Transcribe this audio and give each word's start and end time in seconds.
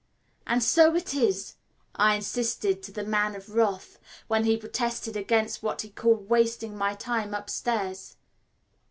"And 0.47 0.63
so 0.63 0.95
it 0.95 1.13
is," 1.13 1.57
I 1.93 2.15
insisted 2.15 2.81
to 2.81 2.91
the 2.91 3.03
Man 3.03 3.35
of 3.35 3.53
Wrath, 3.53 3.99
when 4.27 4.45
he 4.45 4.57
protested 4.57 5.15
against 5.15 5.61
what 5.61 5.83
he 5.83 5.91
called 5.91 6.27
wasting 6.27 6.75
my 6.75 6.95
time 6.95 7.35
upstairs. 7.35 8.17